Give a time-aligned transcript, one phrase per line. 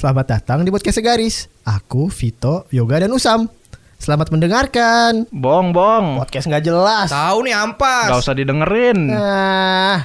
[0.00, 1.44] Selamat datang di podcast Segaris.
[1.60, 3.52] Aku Vito, Yoga dan Usam.
[4.00, 5.28] Selamat mendengarkan.
[5.28, 6.16] Bong, bong.
[6.24, 7.12] Podcast nggak jelas.
[7.12, 8.08] Tahu nih ampas.
[8.08, 9.12] Gak usah didengerin.
[9.12, 10.00] Nah,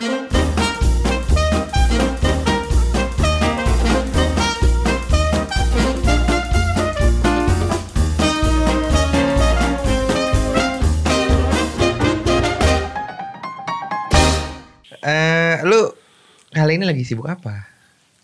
[14.99, 15.87] Eh, lu
[16.51, 17.74] kali ini lagi sibuk apa?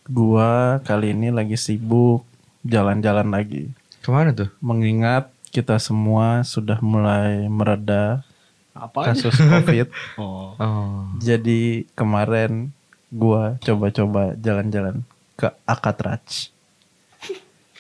[0.10, 2.26] Gua kali ini lagi sibuk
[2.66, 3.70] jalan-jalan lagi.
[4.02, 4.50] Ke mana tuh?
[4.58, 8.26] Mengingat kita semua sudah mulai mereda
[8.74, 9.12] apa?
[9.14, 9.88] kasus COVID.
[10.22, 10.58] Oh.
[10.58, 11.06] Oh.
[11.22, 12.74] Jadi kemarin
[13.12, 15.04] gua coba-coba jalan-jalan
[15.36, 16.50] ke Akatrach,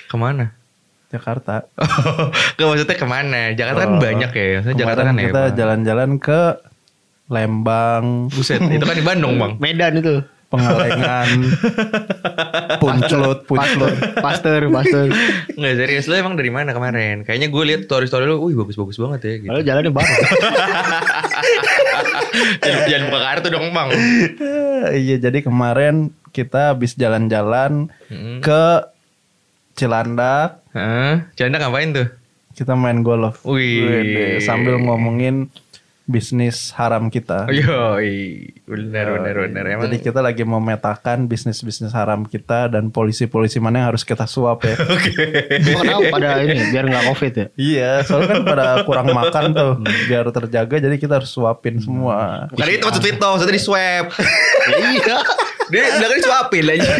[0.05, 0.51] Ke mana?
[1.12, 1.67] Jakarta.
[2.57, 3.41] Gak maksudnya ke mana?
[3.51, 4.01] Jakarta kan Oh.
[4.01, 4.45] banyak ya.
[4.62, 6.40] Maksudnya Jakarta kan kita jalan-jalan ke
[7.31, 9.55] Lembang, Buset, itu kan di Bandung bang.
[9.55, 10.20] Medan itu.
[10.52, 11.28] Pengalengan,
[12.78, 13.96] Punclut, Punclut.
[14.20, 15.08] Pasteur, pasteur.
[15.55, 17.24] Nggak serius lu emang dari mana kemarin?
[17.24, 19.34] Kayaknya gue liat story story lu, wih bagus-bagus banget ya.
[19.38, 19.48] Gitu.
[19.48, 20.20] Kalau jalannya bareng.
[22.62, 23.90] jangan, jangan buka kartu dong bang.
[25.04, 25.96] iya, jadi kemarin
[26.30, 28.43] kita habis jalan-jalan Hmm.
[28.43, 28.91] ke
[29.71, 31.32] Cilandak, Hah?
[31.34, 32.08] Canda ngapain tuh?
[32.52, 33.40] kita main golf.
[33.41, 34.38] Wih.
[34.38, 35.48] Sambil ngomongin
[36.10, 37.48] bisnis haram kita.
[37.54, 37.98] Yo,
[38.66, 39.63] benar benar benar.
[39.70, 44.66] Emang Jadi kita lagi memetakan bisnis-bisnis haram kita dan polisi-polisi mana yang harus kita suap
[44.66, 44.76] ya.
[45.77, 47.46] Kenapa pada ini biar nggak covid ya?
[47.55, 49.71] iya, soalnya kan pada kurang makan tuh.
[50.10, 52.49] Biar terjaga jadi kita harus suapin semua.
[52.49, 54.05] Bukan itu maksud Vito, maksudnya di swab.
[54.68, 55.18] iya.
[55.71, 56.93] Dia bilang disuapin aja.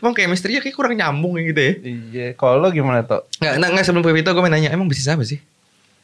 [0.00, 1.72] Emang kayak misterinya kayak kurang nyambung gitu ya.
[1.84, 3.28] Iya, kalau lo gimana tuh?
[3.44, 5.36] Nggak, nggak, sebelum Vito gue mau nanya, emang bisnis apa sih?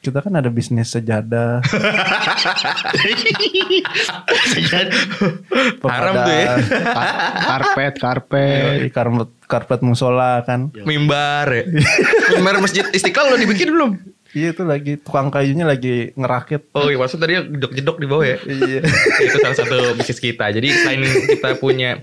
[0.00, 1.60] Kita kan ada bisnis sejadah.
[5.84, 6.56] Haram tuh ya.
[7.44, 8.80] karpet, karpet.
[8.80, 10.72] Yoi, karpet karpet musola kan.
[10.88, 11.64] Mimbar ya.
[12.40, 14.00] Mimbar Masjid Istiqlal lo dibikin belum?
[14.30, 16.70] Iya itu lagi tukang kayunya lagi ngerakit.
[16.72, 18.38] Oh iya, maksud tadi jedok-jedok di bawah ya.
[18.46, 18.80] Iya.
[19.26, 20.48] itu salah satu bisnis kita.
[20.54, 21.98] Jadi selain kita punya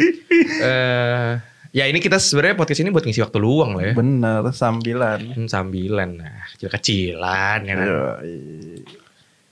[0.61, 1.39] eh
[1.77, 3.93] ya ini kita sebenarnya podcast ini buat ngisi waktu luang lah ya.
[3.93, 5.19] Bener, sambilan.
[5.37, 7.85] Hmm, sambilan nah, kecil-kecilan ya kan.
[7.85, 8.37] Yoi.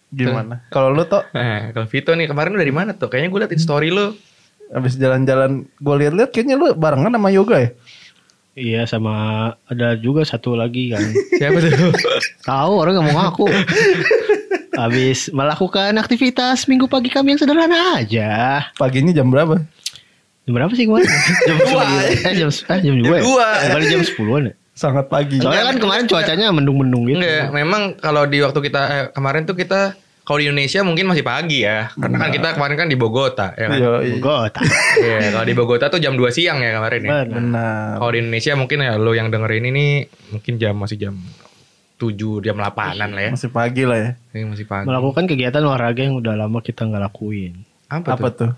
[0.09, 0.65] Gimana?
[0.73, 3.13] Kalau lu tuh Nah, kalau Vito nih kemarin lu dari mana tuh?
[3.13, 4.17] Kayaknya gue liatin story lu.
[4.65, 7.69] habis jalan-jalan, gue lihat-lihat kayaknya lu barengan sama yoga ya?
[8.57, 9.13] Iya sama
[9.69, 11.05] ada juga satu lagi kan.
[11.37, 11.93] Siapa tuh?
[12.41, 13.45] Tahu orang nggak mau ngaku.
[14.81, 18.65] Habis melakukan aktivitas minggu pagi kami yang sederhana aja.
[18.73, 19.61] Paginya jam berapa?
[20.45, 21.09] Jam berapa sih kemarin?
[21.49, 21.83] jam Dua.
[22.05, 23.17] Eh jam eh, jam dua.
[23.17, 23.47] Jam dua.
[23.65, 23.89] Ya?
[23.89, 24.53] Jam sepuluhan ya.
[24.77, 25.41] Sangat pagi.
[25.41, 27.17] Soalnya kan kemarin cuacanya mendung-mendung gitu.
[27.17, 31.25] Enggak, memang kalau di waktu kita eh, kemarin tuh kita kalau di Indonesia mungkin masih
[31.25, 31.89] pagi ya.
[31.97, 33.77] Karena kan kita kemarin kan di Bogota ya kan.
[33.77, 34.21] Yoi.
[34.21, 34.61] Bogota.
[35.05, 37.09] Iya, kalau di Bogota tuh jam 2 siang ya kemarin ya.
[37.09, 37.25] Benar.
[37.29, 37.93] Benar.
[38.01, 39.85] Kalau di Indonesia mungkin ya lo yang dengerin ini
[40.29, 41.13] mungkin jam masih jam
[41.97, 43.31] 7 jam 8-an lah ya.
[43.33, 44.09] Masih pagi lah ya.
[44.35, 44.85] Ini masih pagi.
[44.85, 47.63] Melakukan kegiatan olahraga yang udah lama kita nggak lakuin.
[47.87, 48.37] Apa, Apa tuh?
[48.49, 48.51] tuh?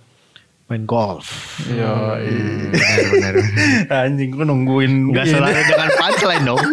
[0.68, 1.32] Main golf.
[1.64, 2.28] Yoi.
[2.76, 4.04] Benar, benar, benar.
[4.04, 5.32] Anjing gue nungguin Gak ini.
[5.32, 6.64] selalu dengan punchline dong.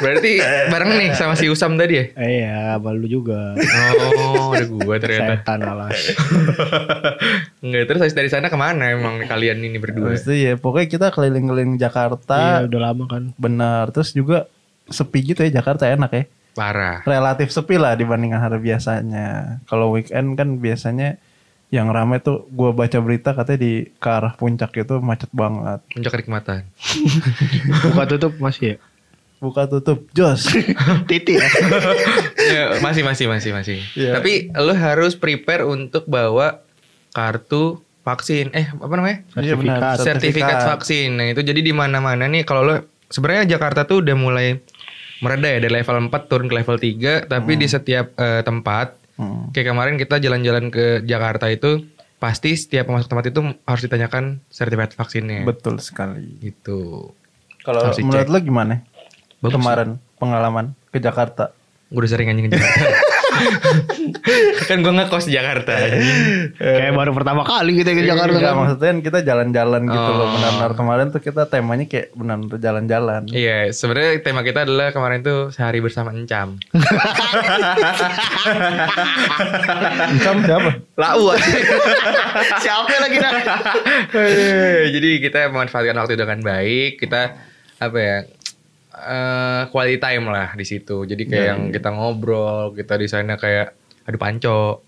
[0.00, 0.32] Berarti
[0.70, 2.04] bareng nih sama si Usam tadi ya?
[2.14, 3.52] Eh, Iya, balu juga.
[4.16, 5.42] Oh, ada gua ternyata.
[5.42, 5.98] Setan alas.
[7.66, 10.14] Enggak, terus habis dari sana ke mana emang kalian ini berdua?
[10.14, 12.64] Itu ya pokoknya kita keliling-keliling Iya, Jakarta.
[12.64, 13.22] udah lama kan.
[13.36, 13.90] Benar.
[13.90, 14.46] Terus juga
[14.86, 16.24] sepi gitu ya Jakarta enak ya.
[16.54, 17.02] Parah.
[17.02, 19.58] Relatif sepi lah dibandingkan hari biasanya.
[19.66, 21.18] Kalau weekend kan biasanya
[21.70, 25.78] yang rame tuh gua baca berita katanya di ke arah puncak itu macet banget.
[25.94, 26.66] Puncak kenikmatan.
[27.86, 28.76] Buka tutup masih ya?
[29.38, 30.50] Buka tutup jos.
[31.08, 31.46] Titi ya?
[32.52, 33.78] ya, masih masih masih masih.
[33.94, 34.18] Iya.
[34.18, 36.60] Tapi lu harus prepare untuk bawa
[37.14, 38.50] kartu vaksin.
[38.50, 39.22] Eh, apa namanya?
[39.38, 41.16] Iya benar, Sertifikat vaksin.
[41.16, 42.74] Nah, itu jadi di mana-mana nih kalau lo
[43.08, 44.58] sebenarnya Jakarta tuh udah mulai
[45.20, 49.52] mereda ya dari level 4 turun ke level 3, tapi di setiap eh, tempat Hmm.
[49.52, 51.84] kayak kemarin kita jalan-jalan ke Jakarta itu
[52.16, 55.44] pasti setiap masuk tempat itu harus ditanyakan sertifikat vaksinnya.
[55.44, 56.40] Betul sekali.
[56.40, 57.12] Gitu.
[57.60, 58.80] Kalau Harus menurut lo gimana?
[59.44, 61.52] Bagus Kemarin pengalaman ke Jakarta.
[61.92, 62.88] Gue udah sering anjing ke Jakarta.
[64.68, 65.72] kan gue ngekos di Jakarta.
[66.58, 68.58] Kayak baru pertama kali kita ke Jakarta Enggak, kan.
[68.58, 70.26] maksudnya kan kita jalan-jalan gitu loh.
[70.26, 70.32] Oh.
[70.36, 73.22] Benar-benar kemarin tuh kita temanya kayak benar-benar jalan-jalan.
[73.30, 76.58] Iya, sebenarnya tema kita adalah kemarin tuh sehari bersama Encam.
[80.14, 80.70] Encam siapa?
[80.98, 81.32] Lau
[82.64, 83.32] Siapa lagi dah?
[84.90, 87.00] Jadi kita memanfaatkan waktu dengan baik.
[87.00, 87.20] Kita
[87.80, 88.18] apa ya?
[89.00, 91.08] Eh quality time lah di situ.
[91.08, 93.72] Jadi kayak yang kita ngobrol, kita di sana kayak
[94.04, 94.84] adu panco.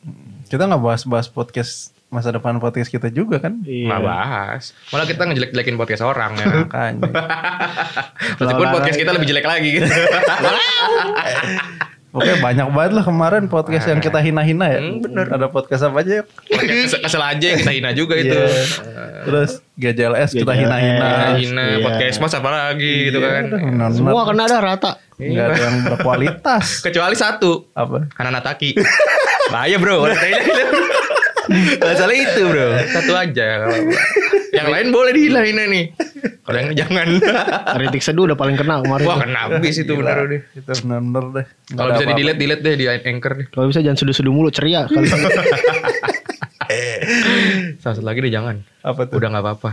[0.46, 3.64] Kita nggak bahas-bahas podcast masa depan podcast kita juga kan.
[3.64, 3.88] Iya.
[3.88, 4.76] Nggak bahas.
[4.92, 6.44] Malah kita ngejelek-jelekin podcast orang ya.
[6.44, 7.08] Makanya.
[8.40, 9.88] Meskipun podcast kita lebih jelek lagi gitu.
[12.12, 14.78] Oke banyak banget lah kemarin podcast yang kita hina-hina ya.
[14.78, 15.32] Hmm, bener.
[15.32, 16.20] Ada podcast apa aja?
[16.44, 18.36] Podcast kesel, kesel aja yang kita hina juga itu.
[18.36, 19.24] Iya.
[19.24, 21.08] Terus GJLS kita hina-hina.
[21.34, 21.78] Hina Iya.
[21.80, 23.48] podcast mas apa lagi gitu kan.
[23.48, 23.88] Benar-benar.
[23.96, 24.92] Semua kena ada rata.
[25.16, 26.64] Nggak ada yang berkualitas.
[26.86, 27.72] Kecuali satu.
[27.72, 28.04] Apa?
[28.20, 28.76] Hananataki.
[29.48, 30.04] Bahaya bro.
[30.12, 32.68] Hina- Masalah itu bro.
[32.92, 33.46] Satu aja.
[34.52, 35.84] Yang lain boleh dihina-hina nih.
[36.44, 37.08] Kalau yang jangan.
[37.80, 39.06] Kritik seduh udah paling kena kemarin.
[39.08, 40.40] Wah kena abis itu bener deh.
[40.52, 41.46] Itu benar-benar deh.
[41.72, 43.46] Kalau bisa di delete delete deh di anchor deh.
[43.48, 44.84] Kalau bisa jangan seduh-seduh mulu ceria
[47.82, 48.64] satu lagi deh jangan.
[48.84, 49.20] Apa tuh?
[49.20, 49.70] Udah nggak apa-apa.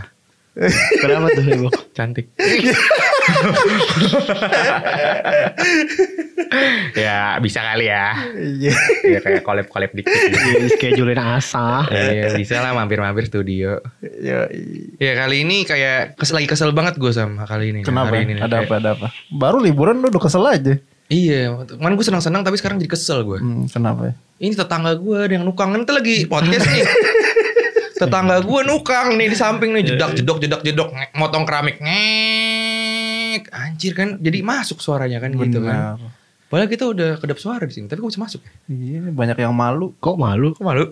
[1.00, 1.70] Kenapa tuh Hebo?
[1.96, 2.32] Cantik.
[6.98, 8.06] ya bisa kali ya.
[8.36, 8.74] Iya.
[9.06, 10.12] Ya kayak collab-collab dikit.
[10.12, 10.48] gitu.
[10.66, 11.86] Di schedulein asa.
[11.90, 13.80] Iya bisa lah mampir-mampir studio.
[14.02, 14.50] Ya,
[14.98, 17.82] Ya kali ini kayak kesel lagi kesel banget gue sama kali ini.
[17.86, 18.16] Kenapa?
[18.16, 18.74] Hari ini ada apa?
[18.80, 19.08] Ada apa?
[19.30, 20.76] Baru liburan lu udah kesel aja.
[21.10, 23.42] Iya, kemarin gue senang-senang tapi sekarang jadi kesel gue.
[23.42, 24.10] Hmm, kenapa?
[24.10, 24.14] ya?
[24.46, 26.86] Ini tetangga gue ada yang nukang nanti lagi podcast nih.
[28.00, 30.88] tetangga gue nukang nih di samping nih jedak jedok jedak jedok
[31.20, 32.59] motong keramik ngek
[33.50, 35.98] anjir kan jadi masuk suaranya kan gitu kan.
[36.46, 38.52] Padahal kita udah kedap suara di sini tapi kok bisa masuk ya?
[38.68, 39.94] Iya, banyak yang malu.
[39.96, 40.52] Kok malu?
[40.52, 40.86] Kok malu?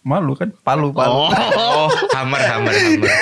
[0.00, 0.48] Malu kan?
[0.58, 1.28] Palu, palu.
[1.54, 3.12] Oh, hammer hammer hammer.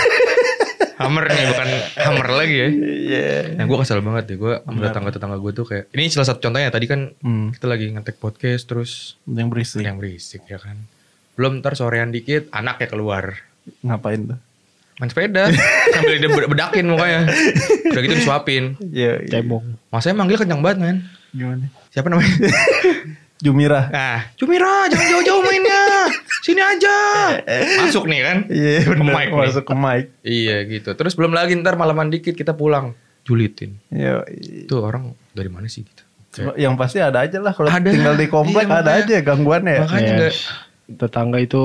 [0.96, 2.68] Hammer nih bukan hammer lagi ya.
[2.70, 3.26] Iya.
[3.52, 6.70] Nah gue kesel banget deh gue sama tetangga-tetangga gue tuh kayak Ini salah satu contohnya
[6.70, 8.90] tadi kan Hmm, kita lagi ngetek podcast terus
[9.26, 9.82] yang berisik.
[9.82, 10.88] yang berisik ya kan
[11.34, 13.36] Belum ntar sorean dikit anaknya keluar
[13.82, 14.38] Ngapain tuh?
[14.96, 15.52] main sepeda
[15.96, 17.20] sambil dia bed- bedakin mukanya
[17.86, 19.30] udah gitu disuapin Iya, iya.
[19.36, 19.64] Cebong.
[19.88, 20.96] masanya manggil kencang banget man
[21.30, 21.66] Gimana?
[21.88, 22.28] siapa namanya
[23.36, 23.92] Jumira.
[23.92, 26.08] ah Cumira jangan jauh-jauh mainnya
[26.40, 26.96] sini aja
[27.80, 29.04] masuk nih kan Iya, Ke bener.
[29.10, 29.40] mic nih.
[29.42, 30.04] Masuk ke mic.
[30.22, 34.24] iya gitu terus belum lagi ntar malaman dikit kita pulang julitin Iya.
[34.64, 36.02] itu orang dari mana sih gitu
[36.54, 37.88] Yang pasti ada aja lah kalau Ada.
[37.88, 39.04] tinggal di komplek Iya, ada makanya.
[39.06, 39.80] aja gangguannya ya.
[39.82, 40.38] Makanya Yes.
[40.86, 41.64] Tetangga itu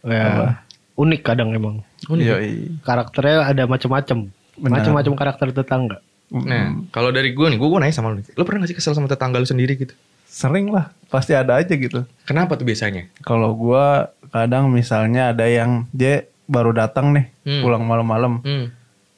[0.00, 0.54] ya
[0.94, 1.82] unik kadang emang.
[2.06, 2.38] Unik Iya, ya?
[2.42, 2.68] iya.
[2.80, 4.18] Karakternya ada macam-macam.
[4.56, 5.98] Macam-macam karakter tetangga.
[6.26, 8.22] Nah, kalau dari gue nih, gue, gue nanya sama lu.
[8.24, 9.94] Lu pernah gak sih kesel sama tetangga lu sendiri gitu?
[10.26, 12.02] Sering lah, pasti ada aja gitu.
[12.26, 13.06] Kenapa tuh biasanya?
[13.22, 17.62] Kalau gua kadang misalnya ada yang dia baru datang nih, Hmm.
[17.62, 18.68] pulang malam-malam, Hmm.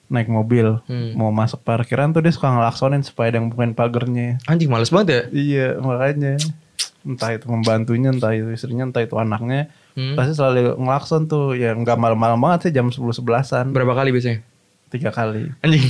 [0.06, 1.16] naik mobil, Hmm.
[1.16, 4.38] mau masuk parkiran tuh dia suka ngelaksonin supaya ada yang bukain pagernya.
[4.46, 5.22] Anjing males banget ya?
[5.32, 6.36] Iya, makanya
[7.02, 10.14] entah itu membantunya, entah itu istrinya, entah itu anaknya, Hmm.
[10.14, 11.58] pasti selalu ngelakson tuh.
[11.58, 14.46] Ya nggak malam-malam banget sih jam 10 11-an, Berapa kali biasanya?
[14.88, 15.48] Tiga kali.
[15.60, 15.84] Anjing.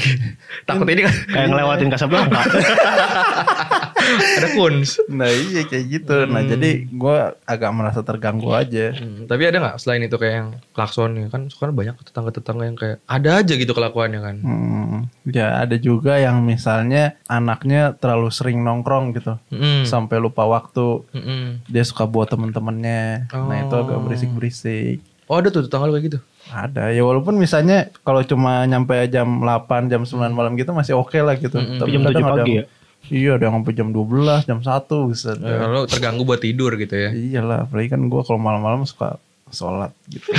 [0.65, 2.41] Takut ini kan Kayak ngelewatin Casablanca.
[4.39, 4.97] ada kuns.
[5.07, 6.17] Nah iya kayak gitu.
[6.25, 8.95] Nah jadi gua agak merasa terganggu aja.
[8.95, 12.79] Hmm, tapi ada gak selain itu kayak yang klakson ya kan sekarang banyak tetangga-tetangga yang
[12.79, 14.37] kayak ada aja gitu kelakuannya kan.
[14.41, 19.85] Hmm, ya ada juga yang misalnya anaknya terlalu sering nongkrong gitu, Hmm.
[19.85, 21.05] sampai lupa waktu.
[21.13, 21.61] Hmm.
[21.67, 23.29] Dia suka buat temen-temennya.
[23.31, 24.03] Nah itu agak Oh.
[24.03, 25.05] berisik-berisik.
[25.29, 26.19] Oh ada tuh tetangga lu kayak gitu?
[26.49, 31.17] Ada ya walaupun misalnya kalau cuma nyampe jam 8 jam 9 malam gitu masih oke
[31.17, 31.57] lah gitu.
[31.57, 31.77] Mm-mm.
[31.77, 32.77] Tapi jam kadang 7 ada pagi yang- ya?
[33.09, 34.65] Iya ada yang sampai jam 12 jam 1
[35.07, 35.31] bisa.
[35.39, 37.11] Ya, lu terganggu buat tidur gitu ya.
[37.13, 39.17] Iyalah apalagi kan gue kalau malam-malam suka
[39.49, 40.29] sholat gitu.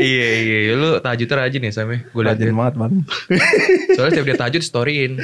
[0.00, 0.72] iya iya iya.
[0.74, 1.98] lu tahajud rajin ya Sam ya?
[2.08, 2.92] Gue Rajin banget man.
[3.92, 5.16] Soalnya setiap dia tahajud storyin.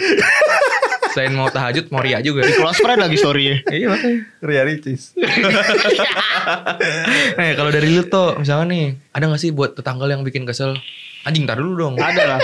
[1.14, 2.42] Selain mau tahajud mau ria juga.
[2.42, 3.56] Close friend lagi story ya.
[3.70, 4.18] iya makanya.
[4.42, 5.14] Ria Ricis.
[7.40, 10.76] Eh kalau dari lu tuh misalnya nih ada gak sih buat tetangga yang bikin kesel?
[11.24, 11.94] Anjing tar dulu dong.
[11.96, 12.40] Ada lah.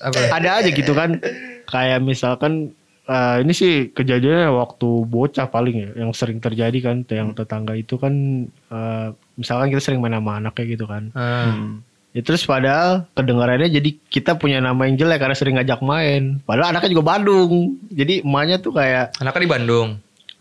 [0.00, 0.18] Apa?
[0.32, 1.20] Ada aja gitu kan.
[1.66, 2.72] Kayak misalkan
[3.10, 7.98] eh, ini sih kejadiannya waktu bocah paling ya yang sering terjadi kan yang tetangga itu
[7.98, 11.10] kan eh, misalkan kita sering main sama anaknya gitu kan.
[11.12, 11.82] Ah.
[12.16, 16.40] Ya terus padahal kedengarannya jadi kita punya nama yang jelek karena sering ngajak main.
[16.48, 17.76] Padahal anaknya juga Badung.
[17.92, 19.88] Jadi emaknya tuh kayak Anaknya di Bandung.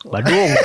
[0.08, 0.50] Badung.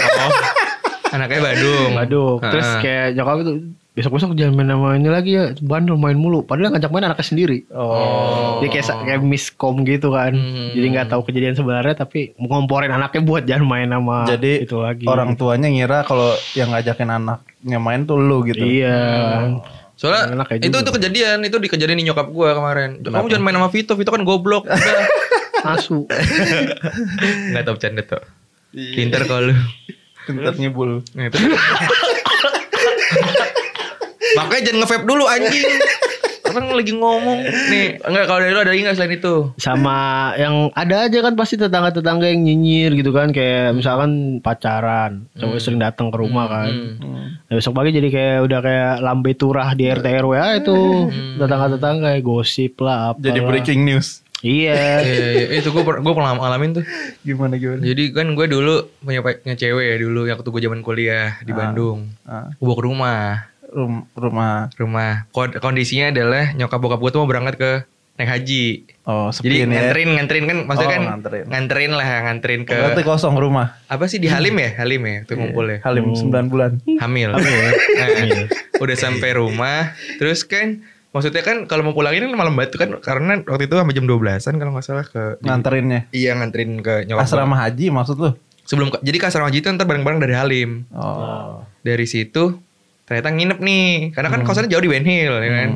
[1.11, 1.19] Oh.
[1.19, 1.91] Anaknya Badung.
[1.99, 2.39] Badung.
[2.39, 3.53] Terus kayak nyokap itu
[3.91, 5.51] besok-besok jangan main sama ini lagi ya.
[5.59, 6.47] Bandung main mulu.
[6.47, 7.59] Padahal yang ngajak main anaknya sendiri.
[7.75, 8.63] Oh.
[8.63, 10.31] Dia kayak kayak miskom gitu kan.
[10.31, 10.71] Hmm.
[10.71, 15.11] Jadi nggak tahu kejadian sebenarnya tapi ngomporin anaknya buat jangan main sama Jadi itu lagi.
[15.11, 18.63] orang tuanya ngira kalau yang ngajakin anaknya main tuh lu gitu.
[18.63, 18.95] Iya.
[20.01, 20.81] Soalnya Enak kayak itu juga.
[20.81, 23.05] itu kejadian itu di kejadian di nyokap gua kemarin.
[23.05, 24.65] Kamu jangan main sama Vito, Vito kan goblok.
[24.73, 25.77] Udah.
[25.77, 26.09] Asu.
[27.53, 28.25] Enggak tahu bercanda tuh.
[28.73, 28.97] Iya.
[28.97, 29.55] Pinter kalau lu.
[30.25, 31.05] Pintar nyebul.
[31.13, 31.37] Nah, itu.
[34.41, 35.69] Makanya jangan nge-vape dulu anjing.
[36.53, 37.39] orang lagi ngomong.
[37.43, 39.35] Nih, enggak kalau dari lu ada lagi nggak selain itu?
[39.57, 39.99] sama
[40.35, 45.79] yang ada aja kan pasti tetangga-tetangga yang nyinyir gitu kan kayak misalkan pacaran cowok sering
[45.79, 47.39] datang ke rumah kan Hmm.
[47.43, 50.77] Nah, besok pagi jadi kayak udah kayak lambe turah di RT RW ah, itu
[51.37, 54.23] tetangga-tetangga ya, gosip lah apa Jadi breaking news.
[54.41, 56.85] iya Iya, iya, itu gue gue pernah ngalamin tuh.
[57.21, 57.83] Gimana gimana?
[57.83, 61.53] Jadi kan gue dulu punya punya cewek ya dulu yang waktu gue zaman kuliah di
[61.53, 62.09] Bandung.
[62.25, 63.50] Ah, Gue bawa ke rumah.
[63.71, 65.27] Rum- rumah Rumah.
[65.29, 67.71] Kod- Kondisinya adalah nyokap bokap gue tuh mau berangkat ke
[68.17, 68.65] naik haji.
[69.03, 69.67] oh Jadi sepi nih ya.
[69.67, 71.45] nganterin nganterin kan maksudnya Oh, kan nganterin.
[71.47, 73.81] nganterin lah nganterin ke Berarti kosong rumah.
[73.87, 74.71] apa sih di Halim ya?
[74.77, 75.79] Halim ya tuh ngumpul ya.
[75.81, 76.71] Halim 9 bulan.
[76.99, 77.31] Hamil.
[77.97, 78.09] Nah,
[78.79, 83.41] udah sampai rumah terus kan maksudnya kan kalau mau pulangin kan malam batu kan karena
[83.43, 86.01] waktu itu sampai jam 12-an kalau nggak salah ke di- Nganterinnya.
[86.11, 87.27] Iya nganterin ke nyokap gua.
[87.27, 88.31] Asrama haji maksud lu?
[88.63, 90.85] Sebelum jadi ke asrama haji itu ntar bareng-bareng dari Halim.
[90.91, 91.65] Oh.
[91.81, 92.61] Dari situ
[93.11, 94.15] ternyata nginep nih.
[94.15, 95.71] Karena kan kosannya jauh di Ben Hill ya kan.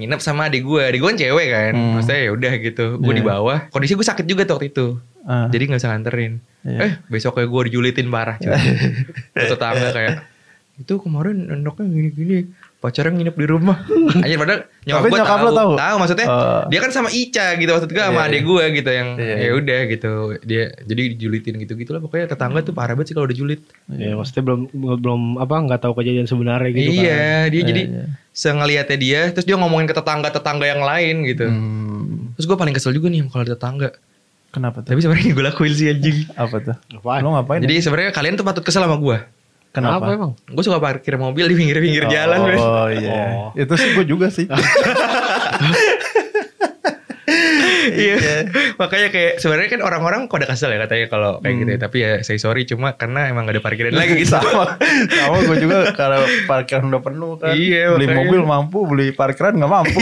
[0.00, 0.80] Nginep sama adik gue.
[0.80, 1.72] Adik gue kan cewek kan.
[1.76, 1.92] Hmm.
[2.00, 2.86] Maksudnya ya udah gitu.
[2.96, 3.28] Gue di Iya.
[3.36, 3.58] bawah.
[3.68, 4.86] Kondisi gue sakit juga tuh waktu itu.
[5.28, 5.52] Ah.
[5.52, 6.32] Jadi nggak usah nganterin.
[6.64, 6.78] Iya.
[6.80, 8.56] Eh besoknya gue dijulitin parah cuy.
[9.52, 10.24] Tetangga kayak
[10.80, 12.48] itu kemarin anaknya gini-gini
[12.80, 13.76] pacarnya nginep di rumah.
[14.24, 15.44] Aja padahal nyokap gue nyokap tahu.
[15.44, 15.72] lo tahu?
[15.76, 16.62] Tahu maksudnya Oh.
[16.66, 18.48] dia kan sama Ica gitu maksud gue sama Iya, adik iya.
[18.48, 19.50] gue gitu yang Iya, ya iya.
[19.52, 20.12] udah gitu.
[20.42, 23.60] Dia jadi dijulitin gitu-gitu lah pokoknya tetangga tuh parah banget sih kalau udah julit.
[23.92, 24.60] ya maksudnya belum
[24.96, 28.04] belum apa nggak tahu kejadian sebenarnya gitu kan iya, dia jadi iya.
[28.32, 31.44] sengeliatnya dia terus dia ngomongin ke tetangga-tetangga yang lain gitu.
[31.44, 32.32] Hmm.
[32.34, 33.90] Terus gue paling kesel juga nih kalau ada tetangga.
[34.50, 34.90] Kenapa tuh?
[34.90, 36.26] Tapi sebenarnya gue lakuin sih anjing.
[36.34, 36.76] Apa tuh?
[36.96, 37.20] Apaan?
[37.22, 37.60] Lu ngapain?
[37.60, 39.18] Jadi sebenarnya kalian tuh patut kesel sama gue.
[39.70, 40.02] Kenapa?
[40.02, 42.38] Apa emang Gue suka parkir mobil di pinggir-pinggir jalan.
[42.42, 42.58] Bes.
[42.58, 43.54] Oh iya.
[43.54, 44.50] Itu sih gue juga sih.
[47.90, 48.16] Iya.
[48.78, 51.76] Makanya kayak sebenarnya kan orang-orang kok ada kesel ya katanya kalau kayak gitu ya.
[51.76, 51.84] Hmm.
[51.86, 54.34] Tapi ya saya sorry cuma karena emang gak ada parkiran lagi gitu.
[54.38, 54.78] sama.
[55.10, 57.54] Sama gue juga kalau parkiran udah penuh kan.
[57.54, 58.18] Iya, beli makanya.
[58.24, 60.00] mobil mampu, beli parkiran nggak mampu.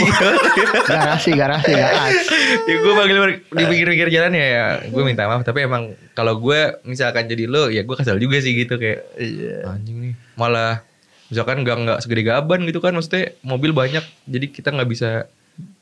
[0.89, 2.27] garasi garasi gas
[2.69, 5.45] ya gue panggil di pinggir-pinggir jalan ya, ya gue minta maaf.
[5.45, 9.69] Tapi emang kalau gue misalkan jadi lo ya gue kesel juga sih gitu kayak Iya.
[9.69, 10.13] anjing nih.
[10.37, 10.85] Malah
[11.29, 15.29] misalkan gak nggak segede gaban gitu kan maksudnya mobil banyak jadi kita nggak bisa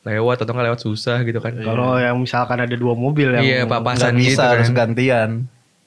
[0.06, 3.56] lewat atau nggak lewat susah gitu kan kalau yang misalkan ada dua mobil yang iya
[3.60, 5.30] Nggak papasan bisa gitu kan harus gantian.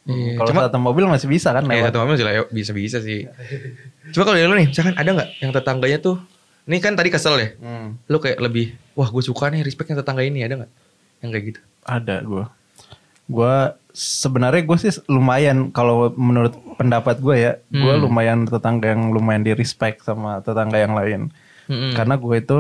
[0.04, 1.86] Iya, Kalau cuma- satu mobil masih bisa kan Eh, lewat.
[1.88, 3.30] satu mobil sih lew- bisa-bisa sih.
[4.10, 6.18] Cuma kalau dari lu nih, misalkan ada nggak yang tetangganya tuh,
[6.66, 7.94] ini kan tadi kesel ya, Hmm.
[8.04, 10.72] lu kayak lebih, wah gue suka nih respect yang tetangga ini ada nggak?
[11.20, 11.60] Yang kayak gitu.
[11.84, 12.44] Ada gue.
[13.28, 13.56] Gue
[13.92, 18.02] sebenarnya gue sih lumayan kalau menurut pendapat gue ya, gue Hmm.
[18.02, 21.30] lumayan tetangga yang lumayan di respect sama tetangga yang lain.
[21.66, 21.94] Mm-mm.
[21.94, 22.58] Karena gue itu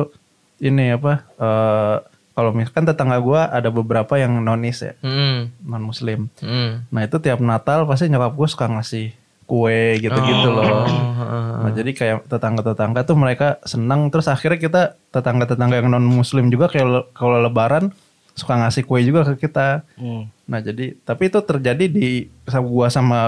[0.59, 1.13] ini apa?
[1.35, 1.97] eh
[2.31, 5.59] kalau misalkan tetangga gue ada beberapa yang nonis ya, Mm-mm.
[5.61, 6.31] non muslim.
[6.39, 6.87] Mm.
[6.87, 9.11] Nah itu tiap Natal pasti nyokap gue suka ngasih
[9.43, 10.87] kue gitu-gitu Oh, loh.
[10.87, 11.47] heeh.
[11.59, 16.69] Nah jadi kayak tetangga-tetangga tuh mereka senang terus akhirnya kita tetangga-tetangga yang non muslim juga
[16.69, 17.91] kayak kalau lebaran
[18.31, 19.83] suka ngasih kue juga ke kita.
[19.99, 20.31] Hmm.
[20.49, 23.19] Nah jadi tapi itu terjadi di sama gua sama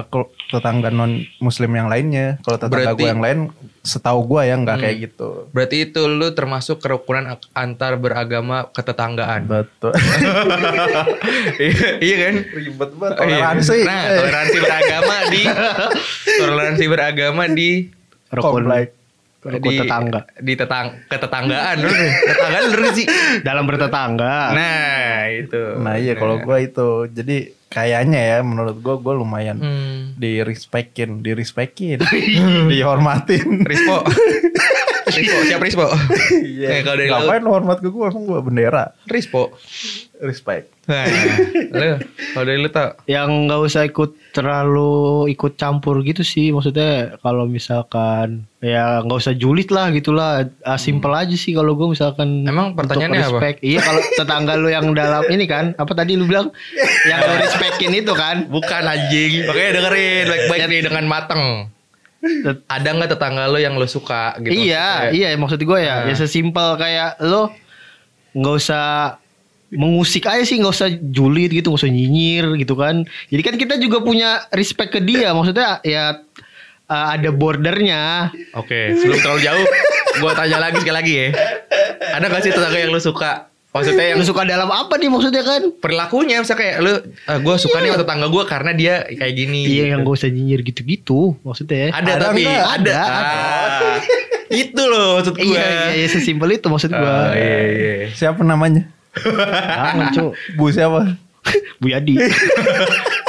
[0.50, 2.42] tetangga non muslim yang lainnya.
[2.42, 3.40] Kalau tetangga Berarti- gua yang lain
[3.82, 5.46] setahu gua ya nggak kayak gitu.
[5.54, 9.46] Berarti itu lu termasuk kerukunan antar beragama ketetanggaan.
[9.46, 9.94] Betul.
[11.62, 12.36] iya iya kan?
[12.52, 13.38] Ribet banget Oh, iya.
[13.38, 13.78] toleransi.
[13.86, 15.44] Nah, toleransi beragama di
[16.42, 17.70] toleransi beragama di
[18.30, 18.66] rukun
[19.42, 19.58] Komplek.
[19.58, 22.14] rukun tetangga di tetang ketetanggaan nih.
[22.30, 23.06] tetanggaan bener sih
[23.48, 29.14] dalam bertetangga nah itu Nah iya kalau gua itu jadi kayaknya ya menurut gua gua
[29.18, 30.20] lumayan hmm.
[30.20, 31.98] di respectin, di respectin,
[32.72, 33.66] dihormatin.
[33.66, 34.06] Rispo
[35.14, 35.86] Rispo siapa Rispo.
[36.38, 36.68] Iya.
[36.70, 38.86] Nih, kalau dari Ngapain lu hormat ke gue emang gue bendera.
[39.06, 39.52] Rispo.
[40.22, 40.70] Respect.
[40.86, 41.06] nah
[41.74, 41.98] lu
[42.34, 42.94] kalau dari lu tau?
[43.06, 44.94] Yang nggak usah ikut terlalu
[45.30, 50.46] ikut campur gitu sih maksudnya kalau misalkan ya nggak usah julid lah gitulah.
[50.62, 53.30] Ah, simple aja sih kalau gue misalkan Emang untuk pertanyaannya apa?
[53.34, 53.58] respect.
[53.66, 56.54] iya kalau tetangga lu yang dalam ini kan apa tadi lu bilang?
[57.04, 58.46] Yang lu respectin itu kan?
[58.46, 59.50] Bukan anjing.
[59.50, 61.42] Makanya dengerin baik-baik nih dengan mateng
[62.66, 66.08] ada nggak tetangga lu yang lu suka gitu iya Maksudnya, iya maksud gue ya Nah.
[66.10, 67.50] ya sesimpel kayak lo
[68.32, 69.18] nggak usah
[69.72, 73.74] mengusik aja sih nggak usah julid gitu nggak usah nyinyir gitu kan jadi kan kita
[73.78, 76.20] juga punya respect ke dia maksudnya ya
[76.86, 79.66] uh, ada bordernya Oke, sebelum terlalu jauh,
[80.20, 81.28] gua tanya lagi sekali lagi ya.
[82.12, 83.48] Ada gak sih tetangga yang lu suka?
[83.72, 86.92] Maksudnya yang lu suka dalam apa nih maksudnya kan perilakunya misalnya kayak lu
[87.40, 89.62] gue suka nih sama tetangga gue karena dia kayak gini.
[89.66, 92.68] iya yang gak usah nyinyir gitu-gitu maksudnya Ada, Ada tapi enggak?
[92.70, 92.96] ada.
[93.00, 93.98] Ada, Ah,
[94.52, 95.48] itu loh maksud gue.
[95.48, 97.94] iya iya iya sesimpel itu maksud gua Oh, iya, iya.
[98.12, 98.92] Siapa namanya?
[99.16, 101.16] jangan cu Bu siapa?
[101.80, 102.20] Bu Yadi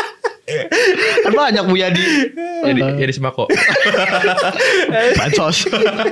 [1.24, 2.04] kan banyak Bu Yadi.
[2.64, 3.46] Jadi jadi sembako.
[5.18, 5.66] Bansos.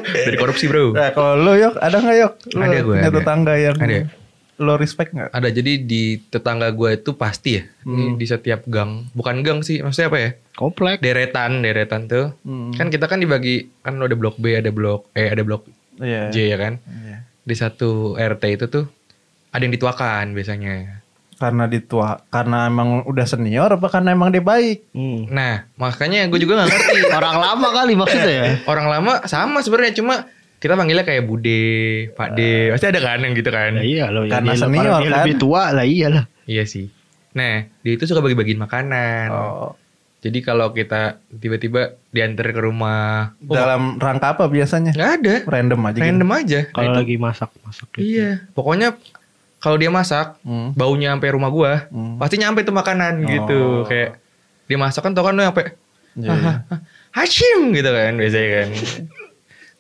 [0.05, 0.95] Dari korupsi, Bro.
[0.95, 2.33] Nah, kalau lo yok, ada nggak yok?
[2.53, 3.11] Lo Ada gue, ada.
[3.13, 4.07] tetangga yang Ada.
[4.57, 5.31] lo respect nggak?
[5.33, 7.65] Ada jadi di tetangga gue itu pasti ya.
[7.83, 8.15] Hmm.
[8.15, 9.09] di setiap gang.
[9.13, 10.31] Bukan gang sih, maksudnya apa ya?
[10.53, 11.01] Komplek.
[11.01, 12.37] Deretan, deretan tuh.
[12.43, 12.71] Hmm.
[12.71, 15.65] Kan kita kan dibagi kan ada blok B, ada blok eh ada blok
[15.97, 16.33] Iya.
[16.33, 16.81] J ya kan.
[16.81, 17.19] Iya.
[17.41, 18.85] Di satu RT itu tuh
[19.51, 21.03] ada yang dituakan biasanya.
[21.41, 24.93] Karena ditua, karena emang udah senior apa karena emang dia baik?
[24.93, 25.25] Hmm.
[25.27, 26.99] Nah, makanya gue juga gak ngerti.
[27.17, 28.45] Orang lama kali maksudnya ya.
[28.69, 30.29] Orang lama sama sebenarnya cuma
[30.61, 31.65] kita panggilnya kayak Bude,
[32.13, 32.69] Pak D.
[32.69, 33.73] Pasti ada kan yang gitu kan.
[33.73, 34.29] Ya iya loh.
[34.29, 35.17] Karena dia- senior, dia kan?
[35.17, 36.25] lebih tua lah iyalah.
[36.45, 36.93] Iya sih.
[37.33, 39.29] Nah, dia itu suka bagi-bagiin makanan.
[39.33, 39.73] Oh.
[40.21, 44.93] Jadi kalau kita tiba-tiba diantar ke rumah, oh, Dalam rangka apa biasanya?
[44.93, 45.97] nggak ada, Random aja.
[45.97, 46.05] gitu.
[46.05, 46.61] random aja.
[46.61, 48.05] Nah, Kalau lagi masak masak gitu.
[48.05, 49.01] Iya, pokoknya
[49.61, 50.73] kalau dia masak, Hmm.
[50.73, 52.17] baunya sampai rumah gua, Hmm.
[52.17, 53.85] pasti nyampe tuh makanan gitu.
[53.85, 53.87] Oh.
[53.87, 54.17] Kayak
[54.67, 55.77] dia masak kan tau kan lu sampai
[56.19, 56.53] Iya, iya.
[57.15, 58.69] Hashim gitu kan biasanya kan.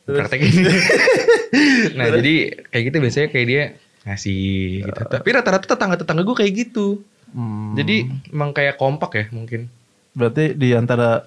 [0.06, 0.52] Praktekin.
[1.98, 2.34] nah jadi
[2.70, 3.62] kayak gitu biasanya kayak dia
[4.06, 4.42] ngasih
[4.86, 5.00] gitu.
[5.10, 7.02] Tapi rata-rata tetangga-tetangga gue kayak gitu.
[7.34, 7.74] Hmm.
[7.74, 9.66] Jadi emang kayak kompak ya mungkin.
[10.14, 11.26] Berarti di antara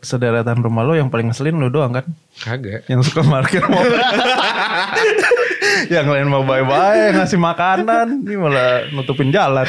[0.00, 2.04] sederetan rumah lo yang paling ngeselin lo doang kan?
[2.40, 2.88] Kagak.
[2.88, 4.00] Yang suka parkir mobil.
[5.86, 8.26] yang lain mau bye-bye, ngasih makanan.
[8.26, 9.66] Ini malah nutupin jalan.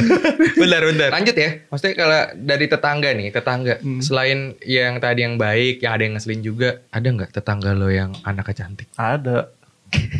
[0.57, 1.09] bentar bentar.
[1.13, 1.49] Lanjut ya.
[1.69, 6.41] Maksudnya kalau dari tetangga nih, tetangga selain yang tadi yang baik, yang ada yang ngeselin
[6.41, 8.87] juga, ada nggak tetangga lo yang anaknya cantik?
[8.97, 9.59] Ada.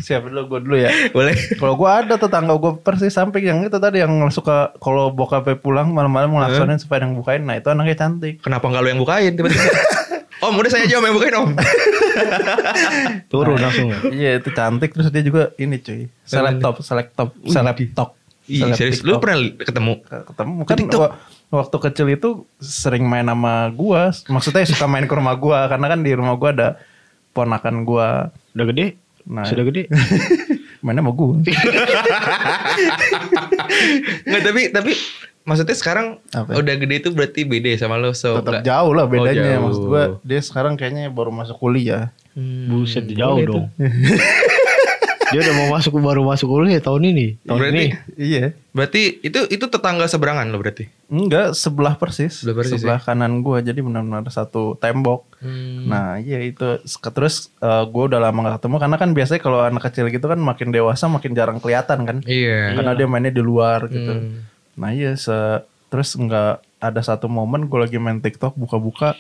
[0.01, 0.89] Siapa dulu gue dulu ya.
[1.13, 1.38] Boleh.
[1.58, 5.93] Kalau gue ada tetangga gue persis samping yang itu tadi yang suka kalau bokapnya pulang
[5.93, 7.46] malam-malam ngelaksonin supaya yang bukain.
[7.46, 8.41] Nah itu anaknya cantik.
[8.41, 9.69] Kenapa nggak lo yang bukain tiba-tiba?
[10.46, 11.50] om, udah saya aja om yang bukain om.
[13.31, 13.99] Turun langsung ya.
[14.09, 16.07] Iya itu cantik terus dia juga ini cuy.
[16.59, 18.09] Top, seleb top, seleb top.
[18.49, 19.93] Seleb serius, lu pernah ketemu?
[20.01, 21.13] ketemu kan wa-
[21.53, 26.01] waktu kecil itu sering main sama gua maksudnya suka main ke rumah gua karena kan
[26.01, 26.69] di rumah gua ada
[27.33, 28.97] ponakan gua Udah gede?
[29.29, 29.45] Nah.
[29.45, 29.85] Sudah gede?
[30.83, 31.38] mainnya sama gua
[34.25, 34.91] Nggak, tapi tapi
[35.49, 36.53] maksudnya sekarang Apa?
[36.55, 38.13] udah gede itu berarti beda sama lo.
[38.13, 39.63] So, tetap nggak- jauh lah bedanya Oh, jauh.
[39.65, 43.65] maksud gua dia sekarang kayaknya baru masuk kuliah Hmm, Buset jauh boleh dong.
[45.29, 47.37] Dia udah mau masuk baru masuk kuliah tahun ini.
[47.43, 47.93] Tahun Berarti ini.
[48.17, 50.89] iya berarti itu itu tetangga seberangan lo berarti.
[51.07, 52.77] enggak sebelah persis Sebelah persis, ya?
[52.79, 55.85] sebelah kanan gua jadi benar-benar satu tembok Hmm.
[55.85, 59.83] Nah iya itu terus eh, gua udah lama gak ketemu karena kan biasanya kalau anak
[59.83, 62.73] kecil gitu kan makin dewasa makin jarang kelihatan kan Iya.
[62.73, 64.09] karena dia mainnya di luar gitu.
[64.12, 64.48] Hmm.
[64.79, 65.35] Nah iya se
[65.91, 69.19] terus nggak ada satu momen gue lagi main TikTok buka-buka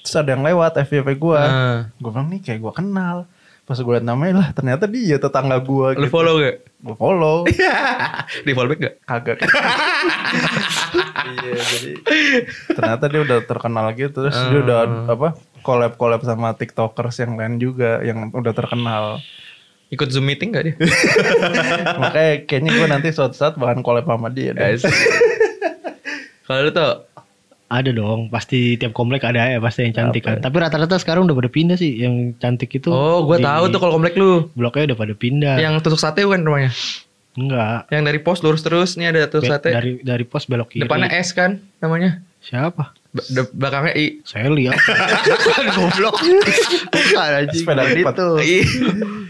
[0.00, 1.36] terus ada yang lewat FYP gue.
[1.36, 1.92] Ah.
[2.00, 3.28] Gue bilang nih kayak gue kenal.
[3.64, 6.12] Pas gue liat namanya lah ternyata dia tetangga gue Lo gitu.
[6.12, 6.56] follow gak?
[6.84, 7.36] Gue follow.
[8.44, 8.94] Di follow back gak?
[9.08, 9.38] Kagak.
[11.24, 11.92] iya jadi
[12.76, 15.28] ternyata dia udah terkenal gitu terus dia udah apa
[15.64, 19.24] collab-collab sama tiktokers yang lain juga yang udah terkenal.
[19.94, 20.74] Ikut zoom meeting gak dia?
[22.02, 24.50] Makanya kayaknya gue nanti suatu saat bakal collab sama dia.
[24.50, 24.82] Guys.
[26.44, 26.92] Kalau lu tuh
[27.64, 30.38] Ada dong, pasti tiap komplek ada ya pasti yang cantik kan.
[30.38, 32.92] Tapi rata-rata sekarang udah pada pindah sih, yang cantik itu.
[32.92, 34.46] Oh, gue tahu tuh kalau komplek lu.
[34.54, 35.56] Bloknya udah pada pindah.
[35.58, 36.70] Yang tusuk sate bukan rumahnya?
[37.34, 37.90] Enggak.
[37.90, 39.70] Yang dari pos lurus terus nih ada tusuk Be- sate.
[39.74, 40.86] dari dari pos belok kiri.
[40.86, 42.22] Depannya S kan namanya.
[42.44, 42.94] Siapa?
[43.14, 44.06] Ba- de- belakangnya I.
[44.26, 44.74] Saya lihat.
[44.74, 46.16] Bukan goblok.
[46.90, 47.62] Bukan anjing.
[47.62, 48.12] Sepeda lipat.
[48.12, 48.28] itu.
[48.42, 48.58] I.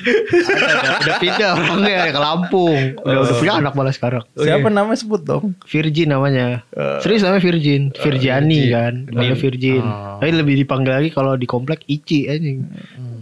[0.04, 2.78] Ada, ada, udah pindah orangnya ke Lampung.
[2.98, 4.24] Udah udah punya anak malah sekarang.
[4.34, 5.52] Siapa namanya sebut dong?
[5.68, 6.64] Virgin namanya.
[7.00, 7.92] Serius namanya Virgin.
[7.92, 8.92] Virgiani kan.
[9.04, 9.84] Dipanggil Virgin.
[9.84, 10.16] Oh.
[10.16, 12.64] Tapi lebih dipanggil lagi kalau di komplek Ici anjing.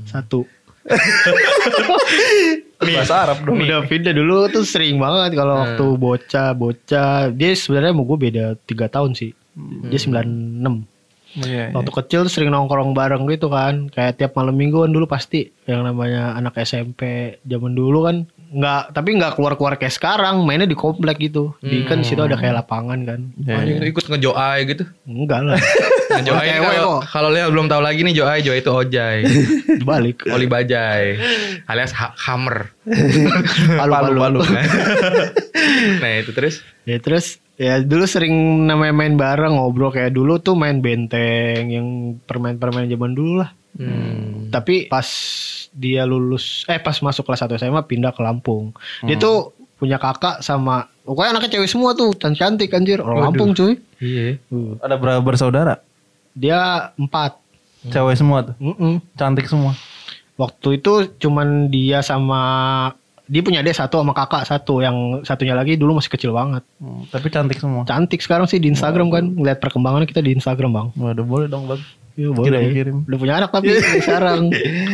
[0.07, 0.47] Satu.
[2.83, 3.63] Bahasa Arab dong.
[3.63, 7.31] Udah pindah dulu tuh sering banget kalau waktu bocah bocah.
[7.31, 9.31] Dia sebenarnya mau gue beda 3 tahun sih.
[9.55, 10.89] Dia 96.
[11.33, 11.65] Iya, iya.
[11.73, 13.89] Waktu kecil sering nongkrong bareng gitu kan.
[13.89, 18.17] Kayak tiap malam mingguan dulu pasti yang namanya anak SMP zaman dulu kan
[18.53, 21.57] nggak tapi nggak keluar-keluar kayak sekarang mainnya di komplek gitu.
[21.65, 23.21] Di kan di situ ada kayak lapangan kan.
[23.41, 23.81] Iya.
[23.81, 24.85] itu ikut ngejoai gitu.
[25.09, 25.61] Enggak lah.
[26.13, 27.09] Ngejoai kalau kok.
[27.09, 29.25] kalau lihat belum tahu lagi nih Joai, Joai itu Ojai.
[29.81, 30.29] Dibalik.
[30.29, 31.17] Oli Bajai
[31.65, 32.69] alias ha- Hammer.
[33.81, 34.21] Palu-palu.
[34.21, 34.41] Palu-palu.
[36.05, 40.59] nah, itu terus Ya terus ya dulu sering namanya main bareng ngobrol kayak dulu tuh
[40.59, 43.55] main benteng yang permain-permain zaman dulu lah.
[43.79, 44.51] hmm.
[44.51, 45.07] Tapi pas
[45.71, 48.75] dia lulus eh pas masuk kelas 1 SMA pindah ke Lampung.
[49.07, 53.55] Dia tuh punya kakak sama pokoknya anaknya cewek semua tuh can cantik anjir orang Lampung
[53.55, 53.79] cuy.
[54.03, 54.43] Iya.
[54.51, 55.79] Uh, Ada berapa bersaudara?
[56.35, 57.39] Dia empat.
[57.87, 58.55] Cewek semua tuh.
[58.59, 58.99] Mm-mm.
[59.15, 59.79] Cantik semua.
[60.35, 62.43] Waktu itu cuman dia sama
[63.33, 67.09] dia punya adik satu sama kakak satu yang satunya lagi dulu masih kecil banget Hmm,
[67.09, 67.83] tapi cantik semua.
[67.83, 71.65] cantik sekarang sih di Instagram kan ngeliat perkembangannya kita di Instagram bang Waduh boleh dong
[71.65, 71.81] bang.
[72.13, 72.97] Iya boleh Kirim-kirim.
[73.03, 73.73] udah punya anak tapi
[74.05, 74.53] sekarang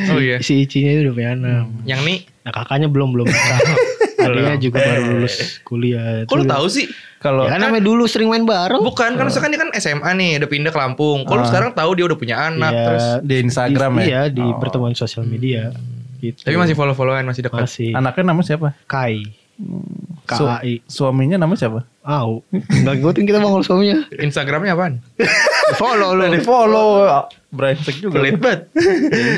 [0.09, 0.39] Oh iya.
[0.39, 3.27] si Icinya itu udah punya anak Yang nih, nah kakaknya belum belum
[4.19, 6.87] adiknya juga baru lulus kuliah kok lu tahu sih?
[7.19, 10.31] Kalau ya kan namanya dulu sering main bareng Bukan, kan sekarang dia kan SMA nih,
[10.39, 11.23] udah pindah ke Lampung.
[11.23, 13.05] Kalau lu sekarang tahu dia udah punya anak Iya, terus.
[13.21, 14.07] di Instagram di, ya.
[14.07, 14.55] Iya di Oh.
[14.57, 15.75] pertemuan sosial media.
[16.19, 16.43] Gitu.
[16.43, 17.63] Tapi masih follow-followan, masih dekat.
[17.63, 18.75] masih anaknya nama siapa?
[18.91, 19.23] Kai.
[20.29, 20.87] Su- KAI.
[20.87, 21.83] suaminya nama siapa?
[22.07, 22.47] Au.
[22.55, 23.97] Enggak ngikutin kita bang kalau suaminya.
[24.15, 25.03] Instagramnya apaan?
[25.75, 26.31] Follow lu.
[26.31, 27.03] Di follow.
[27.51, 28.23] Brengsek juga.
[28.23, 28.71] Pelit banget.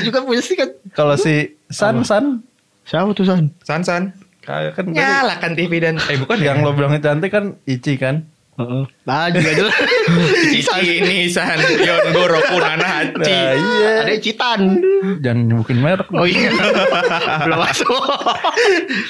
[0.05, 0.69] Juga punya sih kan.
[0.93, 2.45] Kalau si San San
[2.85, 3.49] Siapa tuh San?
[3.61, 4.11] San-san.
[4.41, 6.01] kayak kan Nyalakan TV dan...
[6.09, 6.65] Eh bukan yang ya?
[6.65, 8.25] lo bilangnya cantik kan Ici kan?
[8.61, 8.83] Heeh.
[9.09, 9.75] Nah juga jelas.
[10.53, 11.57] Cici ini San.
[11.57, 13.17] Yon Goro Kunana Hachi.
[13.17, 13.93] Nah, iya.
[14.05, 14.61] Ada Citan.
[15.25, 16.07] Jangan nyebutin merek.
[16.13, 16.53] Oh iya.
[17.45, 17.89] Belum masuk.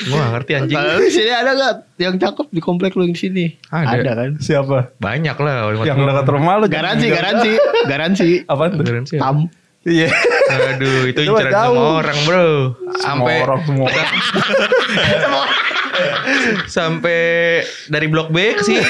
[0.07, 0.77] Gua gak ngerti anjing.
[1.11, 3.45] Sini ada gak yang cakep di komplek lu yang di sini?
[3.69, 4.11] Ada.
[4.15, 4.31] kan?
[4.39, 4.95] Siapa?
[4.97, 5.55] Banyak lah.
[5.83, 6.65] Yang dekat rumah lo.
[6.71, 7.51] Garansi, garansi,
[7.85, 8.29] garansi.
[8.47, 8.81] Apa tuh?
[8.81, 9.15] Garansi.
[9.19, 9.51] Tam.
[9.81, 10.13] Iya.
[10.51, 12.47] Aduh, itu Itu inceran semua orang, Bro.
[13.01, 13.87] Sampai Sampai orang semua.
[16.67, 17.19] sampai
[17.87, 18.81] dari blok B ke sini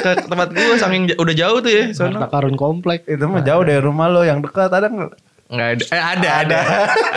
[0.00, 1.84] ke tempat gua saking udah jauh tuh ya.
[1.92, 2.24] Sono.
[2.28, 3.04] karun komplek.
[3.04, 5.12] Itu mah jauh dari rumah lo yang dekat ada nggak?
[5.44, 5.84] Enggak ada.
[5.92, 6.58] Eh ada, ada.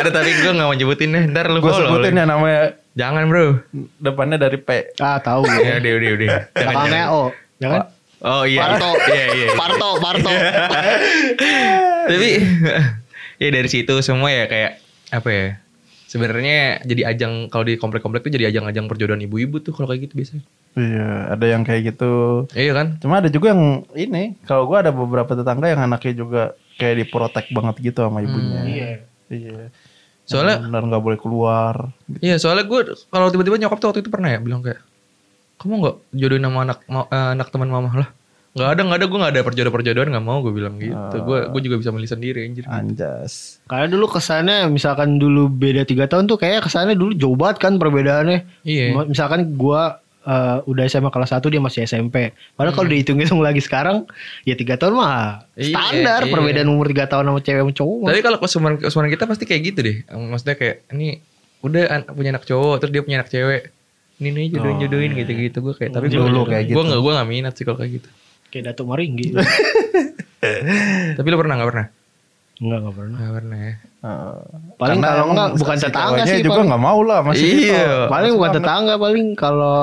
[0.03, 1.23] ada tapi gua enggak mau nyebutin deh.
[1.31, 1.99] Ntar lu Gue follow.
[1.99, 3.61] sebutin ya namanya Jangan, Bro.
[4.01, 4.97] depannya dari P.
[4.97, 5.85] Ah tahu Ya, gue.
[5.85, 6.29] udah, udah, udah.
[6.57, 7.07] Jangan, jangan.
[7.13, 7.21] O.
[7.61, 7.81] Ya kan?
[8.25, 8.59] Oh iya.
[8.65, 8.91] Parto.
[8.97, 9.25] Iya, iya.
[9.37, 9.47] iya.
[9.53, 10.31] Parto, Parto.
[12.09, 12.29] Tapi
[13.41, 14.71] ya dari situ semua ya kayak
[15.13, 15.47] apa ya?
[16.07, 20.23] Sebenarnya jadi ajang kalau di komplek-komplek tuh jadi ajang-ajang perjodohan ibu-ibu tuh kalau kayak gitu
[20.23, 20.43] biasanya.
[20.77, 22.13] Iya, ada yang kayak gitu.
[22.55, 22.87] Iya kan?
[23.03, 26.41] Cuma ada juga yang ini, kalau gua ada beberapa tetangga yang anaknya juga
[26.79, 28.61] kayak diprotek banget gitu sama ibunya.
[28.63, 28.91] Iya.
[29.27, 29.57] Iya.
[30.27, 31.75] Soalnya Benar nggak boleh keluar.
[32.19, 34.83] Iya soalnya gue kalau tiba-tiba nyokap tuh waktu itu pernah ya bilang kayak
[35.57, 38.09] kamu nggak jodohin sama anak ma- eh, anak teman mama lah
[38.57, 41.39] nggak ada nggak ada gue nggak ada perjodohan perjodohan nggak mau gue bilang gitu gue
[41.47, 43.61] gue juga bisa milih sendiri anjir Anjas.
[43.63, 47.75] Karena dulu kesannya misalkan dulu beda tiga tahun tuh kayak kesannya dulu jauh banget kan
[47.75, 48.43] perbedaannya.
[48.63, 48.97] Iya.
[49.03, 52.31] Misalkan gua eh, udah SMA kelas 1 dia masih SMP.
[52.51, 54.03] Padahal kalau dihitung-hitung lagi sekarang
[54.41, 56.31] ya tiga tahun mah Iya, standar iya.
[56.31, 58.05] perbedaan umur tiga tahun sama cewek sama cowok.
[58.05, 61.19] tapi kalau kesumaran kesumaran kita pasti kayak gitu deh maksudnya kayak ini
[61.59, 63.61] udah an- punya anak cowok terus dia punya anak cewek
[64.17, 66.81] ini nih jodohin jodohin gitu gitu gue kayak tapi gue Dulu kayak gue gitu.
[66.83, 68.09] nggak gue nggak minat sih kalau kayak gitu
[68.47, 69.35] Kayak Datuk Maringgi.
[71.17, 71.87] tapi lu pernah nggak pernah
[72.57, 73.17] enggak enggak pernah.
[73.17, 73.73] nggak pernah ya
[74.77, 76.67] Paling kalau enggak bukan tetangga sih juga paling.
[76.69, 77.57] nggak mau lah masih Iya.
[77.59, 77.95] gitu.
[78.07, 78.57] Paling bukan banget.
[78.57, 79.77] tetangga paling kalau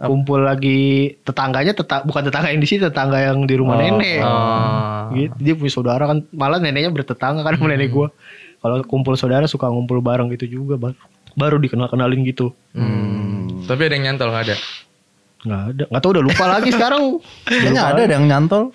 [0.00, 0.80] kumpul lagi
[1.20, 3.80] tetangganya tetang bukan tetangga yang di sini tetangga yang di rumah Oh.
[3.80, 4.20] nenek.
[4.20, 5.12] oh.
[5.12, 5.34] Gitu.
[5.38, 8.08] Dia punya saudara kan malah neneknya bertetangga kan sama nenek gua.
[8.60, 10.96] Kalau kumpul saudara suka ngumpul bareng gitu juga baru
[11.30, 12.50] baru dikenal-kenalin gitu.
[12.72, 13.62] Hmm.
[13.62, 14.56] tapi ada yang nyantol nggak ada
[15.46, 15.84] Nggak ada.
[15.88, 17.02] Nggak tahu udah lupa lagi sekarang.
[17.44, 18.70] Kayaknya ada ada yang nyantol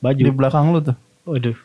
[0.00, 0.22] Baju.
[0.22, 0.96] di belakang lu tuh.
[1.24, 1.56] Waduh.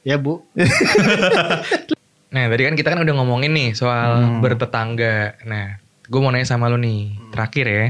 [0.00, 0.40] Ya, Bu.
[2.30, 5.34] Nah tadi kan kita kan udah ngomongin nih soal bertetangga.
[5.42, 7.86] Nah gue mau nanya sama lu nih terakhir ya.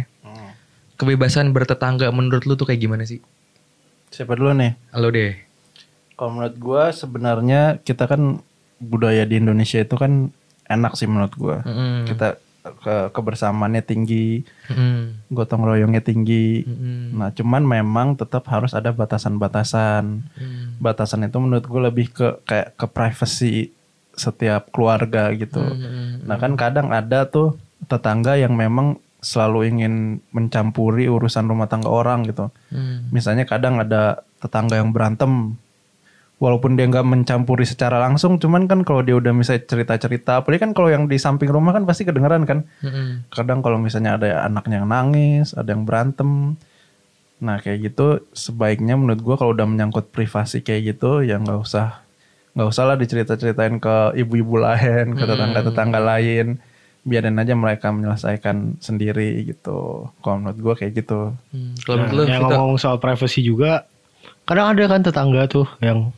[0.97, 3.21] Kebebasan bertetangga menurut lu tuh kayak gimana sih?
[4.09, 4.77] Siapa dulu nih?
[4.97, 5.37] Lo deh.
[6.17, 8.41] Kalau menurut gua sebenarnya kita kan
[8.81, 10.29] budaya di Indonesia itu kan
[10.69, 11.57] enak sih menurut gua.
[11.65, 12.05] Mm-mm.
[12.09, 12.37] Kita
[12.79, 15.29] ke kebersamaannya tinggi, Mm-mm.
[15.35, 16.63] gotong royongnya tinggi.
[16.63, 17.19] Mm-mm.
[17.19, 20.23] Nah, cuman memang tetap harus ada batasan-batasan.
[20.39, 20.79] Mm.
[20.79, 23.55] Batasan itu menurut gue lebih ke kayak ke privacy
[24.15, 25.61] setiap keluarga gitu.
[25.61, 26.29] Mm-mm.
[26.29, 27.57] Nah, kan kadang ada tuh
[27.89, 29.95] tetangga yang memang selalu ingin
[30.33, 32.49] mencampuri urusan rumah tangga orang gitu.
[32.73, 33.13] Mm.
[33.13, 35.61] Misalnya kadang ada tetangga yang berantem
[36.41, 40.73] walaupun dia nggak mencampuri secara langsung cuman kan kalau dia udah misalnya cerita-cerita apalagi kan
[40.73, 42.65] kalau yang di samping rumah kan pasti kedengeran kan.
[42.81, 43.29] Mm-mm.
[43.29, 46.57] kadang kalau misalnya ada anaknya yang nangis ada yang berantem.
[47.45, 52.01] Nah kayak gitu sebaiknya menurut gua kalau udah menyangkut privasi kayak gitu ya nggak usah
[52.57, 56.57] nggak usah lah dicerita-ceritain ke ibu-ibu lain ke tetangga-tetangga lain.
[57.01, 60.09] Biarin aja mereka menyelesaikan sendiri gitu.
[60.21, 61.33] Kalau menurut gua kayak gitu.
[61.53, 61.73] Mm.
[61.85, 63.85] Kalau menurut lu, yang ngomong soal privacy juga
[64.45, 66.13] kadang ada kan tetangga tuh yang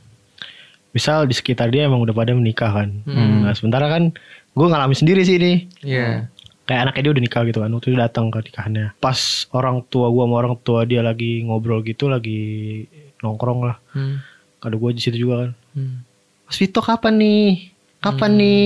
[0.92, 2.88] misal di sekitar dia emang udah pada menikah kan.
[3.08, 4.12] Nah sementara kan
[4.52, 5.52] gue ngalamin sendiri sih ini.
[5.82, 6.28] Iya.
[6.62, 8.86] kayak anaknya dia udah nikah gitu kan waktu itu datang ke nikahannya.
[9.02, 9.18] Pas
[9.50, 12.86] orang tua gua sama orang tua dia lagi ngobrol gitu lagi
[13.18, 13.76] nongkrong lah.
[13.98, 14.22] Mm.
[14.62, 15.50] ada gua di situ juga kan.
[15.74, 16.06] Mm.
[16.46, 17.71] Mas Vito kapan nih
[18.02, 18.62] kapan nih?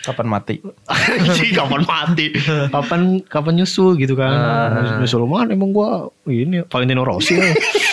[0.00, 0.54] Kapan mati?
[1.54, 2.26] Kapan mati?
[2.72, 4.32] Kapan kapan nyusul gitu kan?
[4.98, 5.52] Nyusul mana?
[5.52, 7.36] Emang gua ini Valentino Rossi.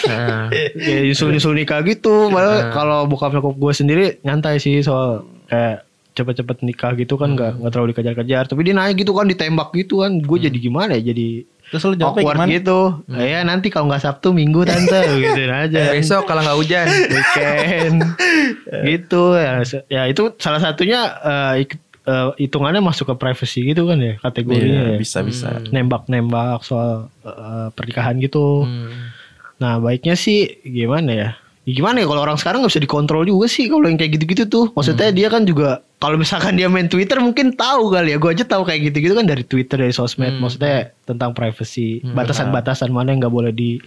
[0.08, 0.48] Nah.
[0.88, 2.32] ya nyusul nyusul nikah gitu.
[2.32, 5.84] Padahal kalau bokap nyokap gue sendiri nyantai sih soal kayak
[6.18, 8.44] cepet-cepet nikah gitu kan nggak nggak terlalu dikejar-kejar.
[8.50, 10.18] Tapi dia nanya gitu kan ditembak gitu kan.
[10.24, 11.14] Gue jadi gimana ya?
[11.14, 12.54] Jadi Terus lu jawabnya awkward gimana?
[12.54, 12.80] gitu.
[13.12, 15.02] Ya nanti kalau nggak Sabtu Minggu tante.
[15.20, 15.92] Gitu aja.
[15.92, 16.88] Besok kalau nggak hujan.
[16.88, 17.98] weekend.
[18.90, 19.24] Gitu.
[19.34, 19.52] Ya
[19.88, 24.82] ya itu salah satunya eh, ik- eh, hitungannya masuk ke privacy gitu kan ya kategorinya
[24.82, 24.98] Iya, ya.
[24.98, 25.60] bisa bisa.
[25.68, 28.64] nembak-nembak soal eh, pernikahan gitu.
[28.64, 29.12] Hmm.
[29.58, 31.30] nah baiknya sih gimana ya?
[31.66, 32.06] Ya gimana ya?
[32.06, 34.66] Kalau orang sekarang nggak bisa dikontrol juga sih kalau yang kayak gitu-gitu tuh.
[34.72, 38.18] Maksudnya dia kan juga kalau misalkan dia main Twitter mungkin tahu kali ya.
[38.22, 40.38] Gue aja tahu kayak gitu-gitu kan dari Twitter dari sosmed.
[40.38, 42.06] Maksudnya tentang privacy.
[42.06, 43.82] Batasan-batasan mana yang nggak boleh di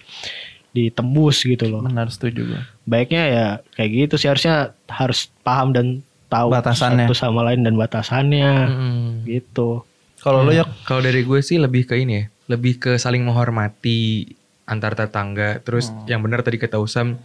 [0.75, 1.83] ditembus gitu loh.
[1.87, 2.63] Benar setuju gue.
[2.87, 3.47] baiknya ya
[3.79, 4.27] kayak gitu sih.
[4.27, 7.07] Harusnya harus paham dan tahu Batasannya.
[7.07, 8.51] satu sama lain dan batasannya.
[8.67, 9.11] Hmm.
[9.27, 9.87] gitu.
[10.19, 10.67] Kalau lu ya.
[10.87, 14.31] Kalau dari gue sih lebih ke ini ya, lebih ke saling menghormati
[14.67, 15.63] antar tetangga.
[15.63, 17.19] Terus yang benar tadi kata Usam,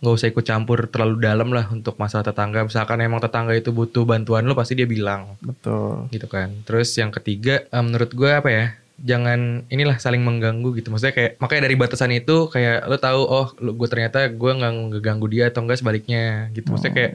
[0.00, 2.64] nggak usah ikut campur terlalu dalam lah untuk masalah tetangga.
[2.64, 6.08] Misalkan emang tetangga itu butuh bantuan lo, pasti dia bilang betul.
[6.08, 6.48] gitu kan.
[6.64, 8.66] Terus yang ketiga, menurut gue apa ya?
[9.00, 10.92] Jangan inilah saling mengganggu gitu.
[10.92, 14.72] Maksudnya kayak makanya dari batasan itu kayak lo tahu oh lo- gue ternyata gue nggak
[14.96, 16.72] ngeganggu dia atau enggak sebaliknya gitu.
[16.72, 17.12] Maksudnya kayak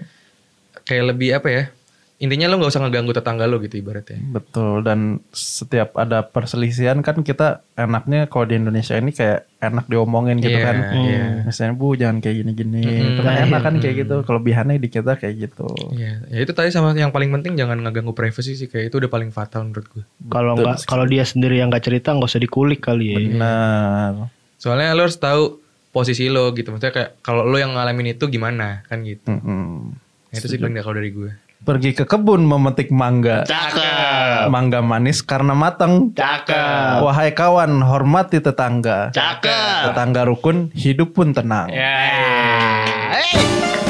[0.85, 1.63] kayak lebih apa ya?
[2.15, 4.15] Intinya lo nggak usah ngeganggu tetangga lo gitu ibaratnya.
[4.31, 10.39] Betul dan setiap ada perselisihan kan kita enaknya kalau di Indonesia ini kayak enak diomongin
[10.39, 10.75] gitu Iya, kan.
[10.95, 11.23] iya.
[11.43, 12.81] Misalnya Bu jangan kayak gini-gini.
[13.19, 14.15] Kan Nah, enak kan kayak gitu.
[14.23, 15.67] Kelebihannya di kita kayak gitu.
[15.91, 19.11] Iya, ya itu tadi sama yang paling penting jangan ngeganggu privasi sih kayak itu udah
[19.11, 20.03] paling fatal menurut gue.
[20.31, 24.31] kalau nggak kalau dia sendiri yang nggak cerita nggak usah dikulik kali ya Benar.
[24.55, 25.59] Soalnya lo harus tahu
[25.91, 26.71] posisi lo gitu.
[26.71, 29.27] Maksudnya kayak kalau lo yang ngalamin itu gimana kan gitu.
[29.27, 29.91] Mm-mm.
[30.31, 31.31] Nah, itu sih paling kalau dari gue.
[31.65, 33.41] Pergi ke kebun memetik mangga.
[33.41, 36.13] cakep Mangga manis karena matang.
[36.13, 39.09] cakep Wahai kawan, hormati tetangga.
[39.09, 41.73] cakep Tetangga rukun, hidup pun tenang.
[41.73, 41.97] Ya.
[43.17, 43.84] Hey!